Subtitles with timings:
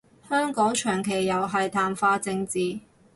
[0.27, 2.79] 香港長期又係淡化政治